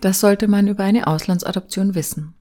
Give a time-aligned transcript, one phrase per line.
[0.00, 2.34] Das sollte man über eine Auslandsadoption wissen.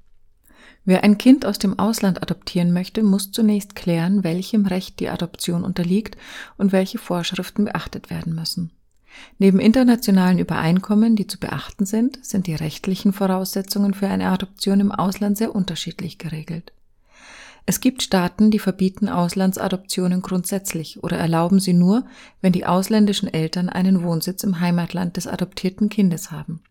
[0.85, 5.63] Wer ein Kind aus dem Ausland adoptieren möchte, muss zunächst klären, welchem Recht die Adoption
[5.63, 6.17] unterliegt
[6.57, 8.71] und welche Vorschriften beachtet werden müssen.
[9.39, 14.91] Neben internationalen Übereinkommen, die zu beachten sind, sind die rechtlichen Voraussetzungen für eine Adoption im
[14.91, 16.71] Ausland sehr unterschiedlich geregelt.
[17.65, 22.05] Es gibt Staaten, die verbieten Auslandsadoptionen grundsätzlich oder erlauben sie nur,
[22.41, 26.61] wenn die ausländischen Eltern einen Wohnsitz im Heimatland des adoptierten Kindes haben.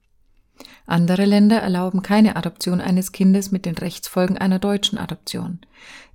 [0.87, 5.61] Andere Länder erlauben keine Adoption eines Kindes mit den Rechtsfolgen einer deutschen Adoption.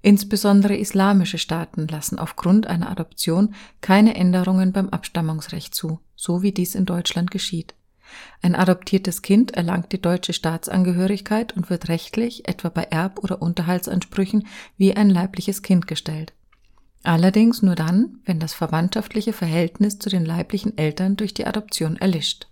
[0.02, 6.76] Insbesondere islamische Staaten lassen aufgrund einer Adoption keine Änderungen beim Abstammungsrecht zu, so wie dies
[6.76, 7.76] in Deutschland geschieht.
[8.42, 14.48] Ein adoptiertes Kind erlangt die deutsche Staatsangehörigkeit und wird rechtlich, etwa bei Erb- oder Unterhaltsansprüchen,
[14.78, 16.34] wie ein leibliches Kind gestellt.
[17.04, 22.48] Allerdings nur dann, wenn das verwandtschaftliche Verhältnis zu den leiblichen Eltern durch die Adoption erlischt.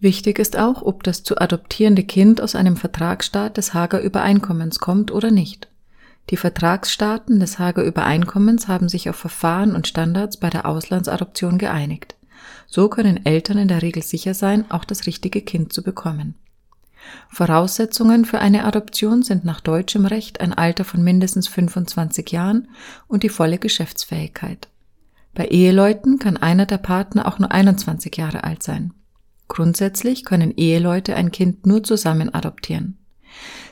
[0.00, 5.10] Wichtig ist auch, ob das zu adoptierende Kind aus einem Vertragsstaat des Hager Übereinkommens kommt
[5.10, 5.68] oder nicht.
[6.30, 12.16] Die Vertragsstaaten des Hager Übereinkommens haben sich auf Verfahren und Standards bei der Auslandsadoption geeinigt.
[12.66, 16.34] So können Eltern in der Regel sicher sein, auch das richtige Kind zu bekommen.
[17.30, 22.68] Voraussetzungen für eine Adoption sind nach deutschem Recht ein Alter von mindestens 25 Jahren
[23.08, 24.68] und die volle Geschäftsfähigkeit.
[25.34, 28.92] Bei Eheleuten kann einer der Partner auch nur 21 Jahre alt sein.
[29.48, 32.98] Grundsätzlich können Eheleute ein Kind nur zusammen adoptieren.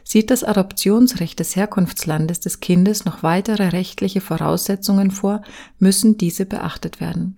[0.04, 5.42] Sieht das Adoptionsrecht des Herkunftslandes des Kindes noch weitere rechtliche Voraussetzungen vor,
[5.78, 7.36] müssen diese beachtet werden.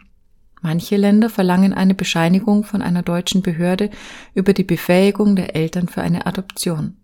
[0.60, 3.90] Manche Länder verlangen eine Bescheinigung von einer deutschen Behörde
[4.34, 6.96] über die Befähigung der Eltern für eine Adoption.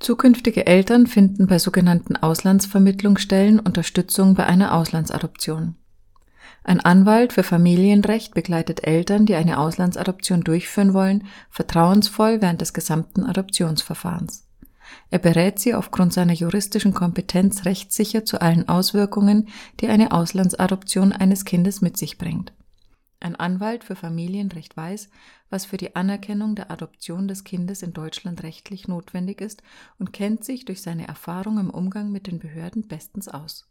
[0.00, 5.76] Zukünftige Eltern finden bei sogenannten Auslandsvermittlungsstellen Unterstützung bei einer Auslandsadoption.
[6.68, 13.22] Ein Anwalt für Familienrecht begleitet Eltern, die eine Auslandsadoption durchführen wollen, vertrauensvoll während des gesamten
[13.22, 14.48] Adoptionsverfahrens.
[15.12, 19.46] Er berät sie aufgrund seiner juristischen Kompetenz rechtssicher zu allen Auswirkungen,
[19.78, 22.52] die eine Auslandsadoption eines Kindes mit sich bringt.
[23.20, 25.08] Ein Anwalt für Familienrecht weiß,
[25.50, 29.62] was für die Anerkennung der Adoption des Kindes in Deutschland rechtlich notwendig ist
[30.00, 33.68] und kennt sich durch seine Erfahrung im Umgang mit den Behörden bestens aus.